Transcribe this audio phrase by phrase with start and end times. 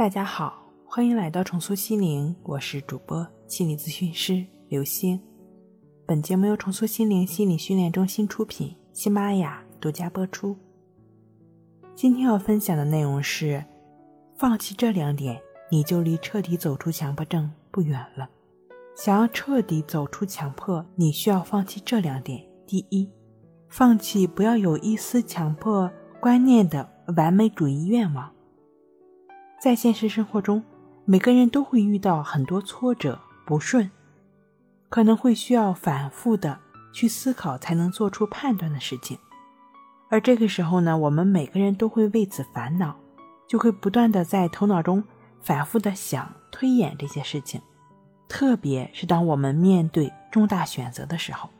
[0.00, 5.20] 大家好，欢迎来到重塑心灵，我是主播心理咨询师刘星。
[6.06, 10.56] 本节目由重塑心灵心理训练中心出品，喜马拉雅独家播出。
[11.94, 13.62] 今天要分享的内容是：
[14.38, 15.38] 放弃这两点，
[15.70, 18.26] 你就离彻底走出强迫症不远了。
[18.96, 22.42] 想要彻底走出强迫，你需要放弃这两点。
[22.66, 23.06] 第一，
[23.68, 25.90] 放弃不要有一丝强迫
[26.22, 28.32] 观念的完美主义愿望。
[29.60, 30.64] 在现实生活中，
[31.04, 33.90] 每个人都会遇到很多挫折、不顺，
[34.88, 36.58] 可能会需要反复的
[36.94, 39.18] 去思考才能做出判断的事情。
[40.08, 42.96] 而这个时候呢，我们每个人都会为此烦恼，
[43.46, 45.04] 就会不断的在头脑中
[45.42, 47.60] 反复的想、推演这些事情。
[48.28, 51.50] 特别是当我们面对重大选择的时候，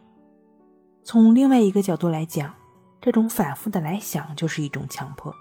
[1.05, 2.55] 从另外一个角度来讲，
[2.99, 5.35] 这种反复的来想就是一种强迫。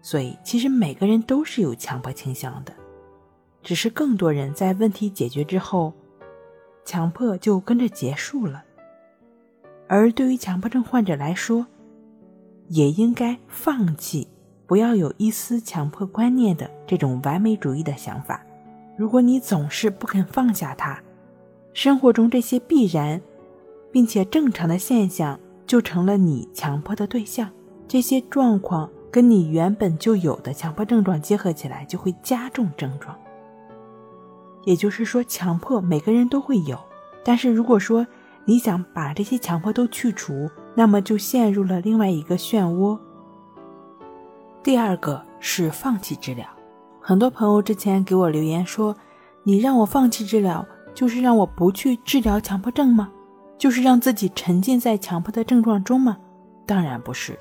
[0.00, 2.72] 所以，其实每个人都是有强迫倾向的，
[3.62, 5.92] 只是更多人在问题解决之后，
[6.84, 8.64] 强迫就跟着结束了。
[9.88, 11.66] 而对于强迫症患者来说，
[12.68, 14.28] 也应该放弃
[14.66, 18.44] 不要有一丝强迫观念的这种完美主义的想法。
[18.96, 21.02] 如果你总是不肯放下它，
[21.72, 23.20] 生活中这些必然
[23.90, 27.50] 并且正常的现象就成了你强迫的对象，
[27.86, 28.90] 这些状况。
[29.10, 33.16] 跟你原本就有的强迫症状结合起来，就会加重症状。
[34.64, 36.78] 也就是说，强迫每个人都会有，
[37.24, 38.06] 但是如果说
[38.44, 42.98] 你想把这些强迫都去除，那么就陷入了另外一个漩涡。
[44.62, 46.46] 第二个是放弃治疗，
[47.00, 48.94] 很多朋友之前给我留言说
[49.44, 53.10] ：“你让我放弃治疗，就是让我不去治疗强迫症吗？
[53.56, 56.18] 就是让自己沉浸在强迫的症状中吗？”
[56.66, 57.38] 当然不是。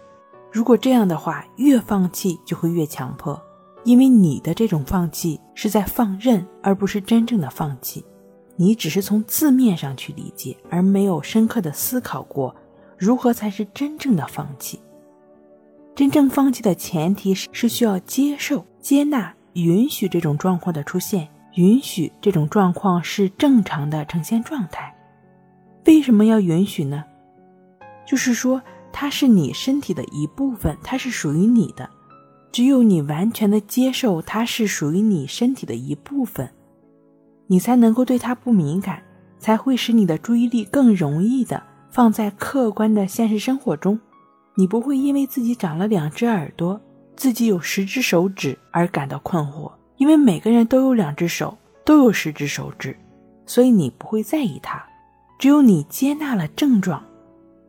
[0.58, 3.40] 如果这样的话，越放弃就会越强迫，
[3.84, 8.04] 因为你的这种放弃是在放任，而不是真正的放弃。
[8.56, 12.56] 你只是从字面上去理解，而没有深刻的思考过
[12.98, 14.82] 如何才是真正的放弃。
[15.94, 24.92] 真正放弃的前提是是需要接受、接纳、允许这种状况的出现，允许这种状况是正常的呈现状态。
[25.86, 27.04] 为什么要允许呢？
[28.08, 28.60] 就是说。
[28.92, 31.90] 它是你身体的一部分，它是属于你的。
[32.52, 36.50] 只有你完全的接受它是属于你身体的一部分，
[37.46, 39.04] 你才能够对它不敏感，
[39.38, 41.62] 才会使你的注意力更容易的
[41.92, 44.00] 放在客观的现实生活中。
[44.56, 46.82] 你不会因为自己长了两只耳朵，
[47.16, 51.56] 自己有十只手指而感到困惑，因为每个人都有两只手，
[51.86, 52.98] 都有十只手指，
[53.46, 54.84] 所以你不会在意它。
[55.38, 57.04] 只有你接纳了症状。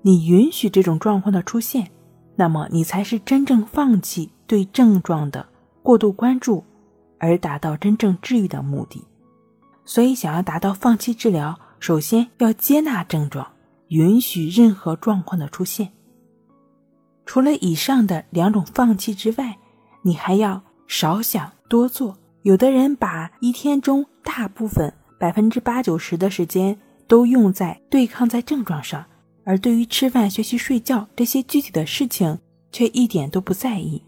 [0.02, 1.90] 你允许这种状况的出现，
[2.36, 5.48] 那么你才是真正放弃对症状的
[5.82, 6.64] 过度关注，
[7.18, 9.04] 而达到真正治愈的目的。
[9.84, 13.46] 所以，想要达到放弃治疗，首先要接纳症状，
[13.88, 15.90] 允许任何状况的出现。
[17.26, 19.58] 除了以上的两种放弃之外，
[20.02, 22.16] 你还要少想多做。
[22.42, 29.04] 有的人把一天中大部分百分之八九十的时间都用在对抗在症状上。
[29.48, 32.38] 而对于吃饭、学习、睡觉这些具体的事情，
[32.70, 34.02] 却一点都不在意。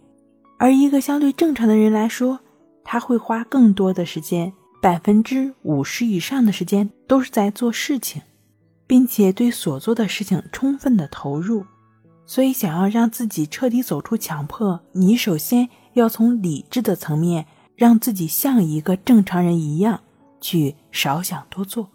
[0.59, 2.41] 而一个相对正常的人来说，
[2.84, 4.53] 他会花更多的时间，
[4.83, 8.21] 百分之五十以上的时间都是在做事情，
[8.87, 11.65] 并且对所做的事情充分的投入。
[12.27, 20.03] 所以，想要让自己彻底走出强迫，你首先要从理智的层面，让自己像一个正常人一样，
[20.39, 21.89] 去少想多做。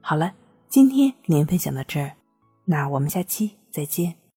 [0.00, 0.32] 好了，
[0.68, 2.12] 今天您分享到这儿。
[2.66, 4.25] 那我们下期再见。